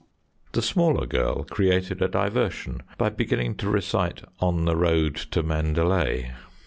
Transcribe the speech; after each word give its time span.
The 0.53 0.63
smaller 0.63 1.05
girl 1.05 1.43
created 1.43 2.01
a 2.01 2.07
diversion 2.07 2.81
by 2.97 3.09
beginning 3.09 3.53
to 3.57 3.69
recite 3.69 4.23
"On 4.39 4.65
the 4.65 4.75
Road 4.75 5.15
to 5.29 5.43
Mandalay." 5.43 6.31